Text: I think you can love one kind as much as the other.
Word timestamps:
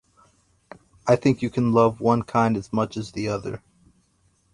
I 1.07 1.15
think 1.15 1.43
you 1.43 1.51
can 1.51 1.73
love 1.73 2.01
one 2.01 2.23
kind 2.23 2.57
as 2.57 2.73
much 2.73 2.97
as 2.97 3.11
the 3.11 3.27
other. 3.27 3.61